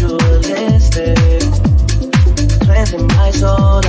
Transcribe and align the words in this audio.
you 0.00 0.16
cleansing 2.60 3.06
my 3.08 3.30
soul. 3.32 3.87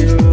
you. 0.00 0.29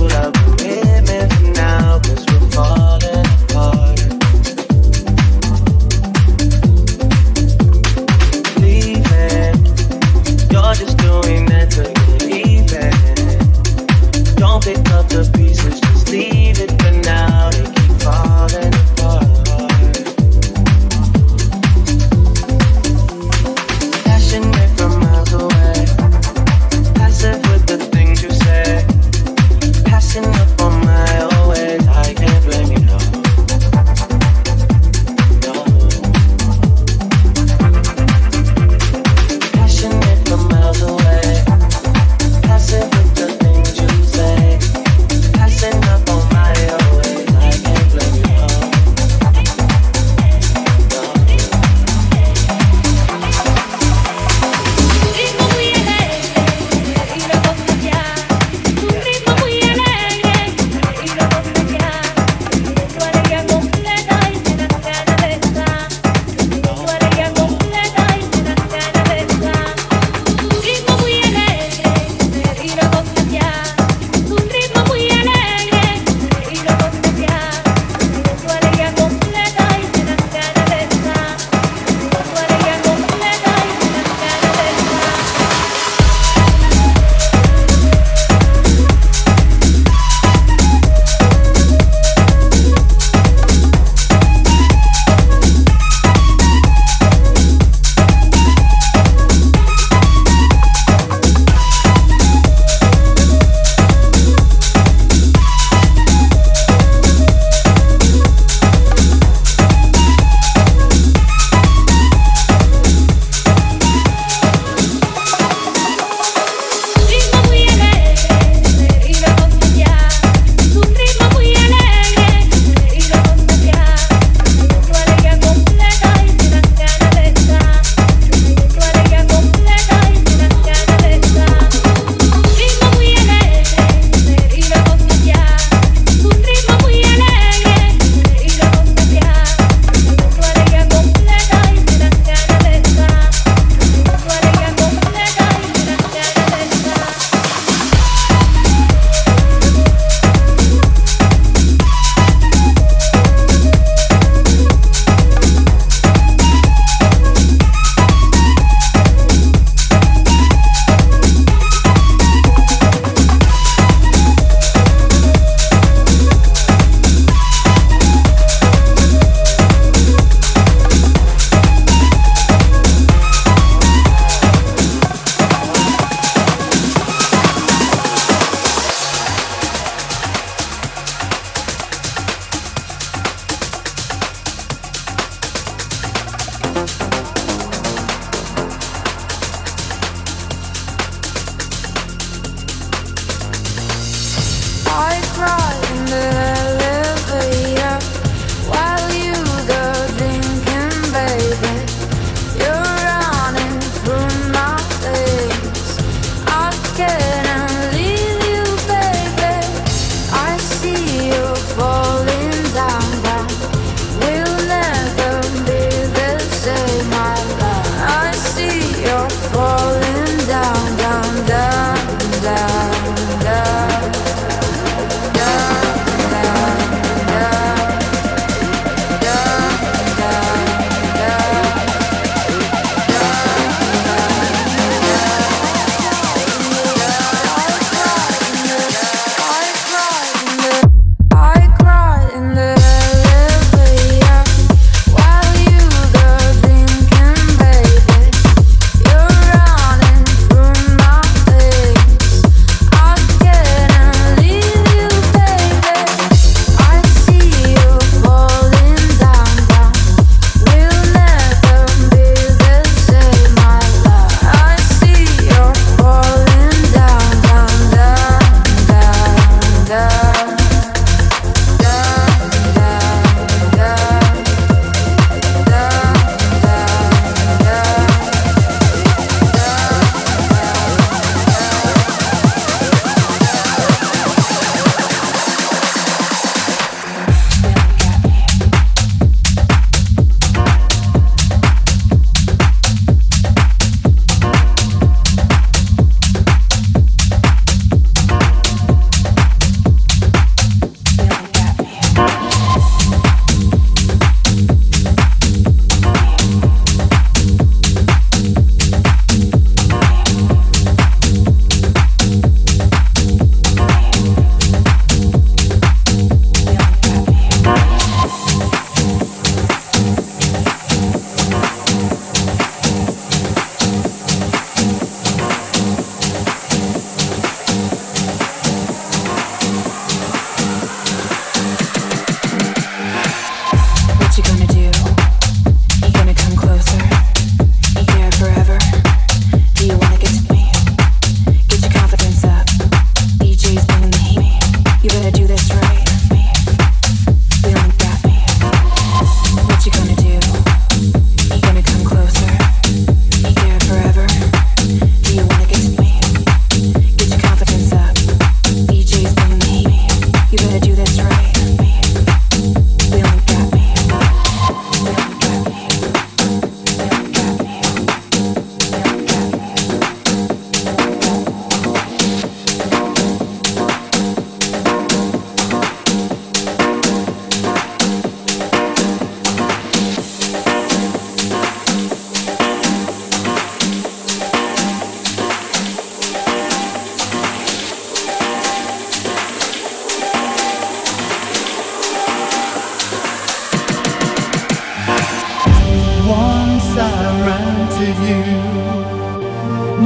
to 397.98 398.06
you. 398.06 398.44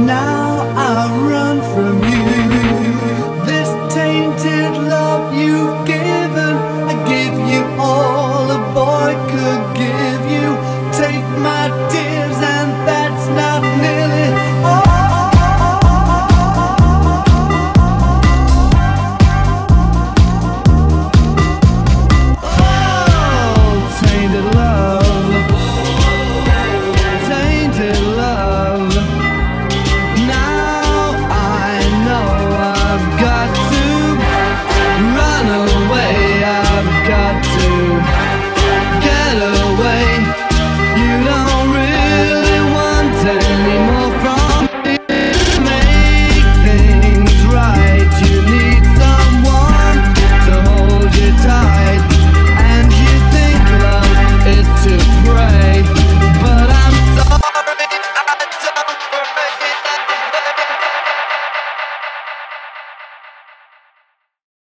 Now 0.06 0.64
I 0.74 0.98
run 1.30 1.58
from 1.72 1.96
you. 2.12 2.30
This 3.48 3.68
tainted 3.94 4.72
love 4.94 5.34
you've 5.34 5.86
given, 5.86 6.54
I 6.90 6.94
give 7.12 7.36
you 7.52 7.62
all 7.78 8.50
a 8.50 8.60
boy 8.72 9.12
could 9.30 9.76
give. 9.76 10.01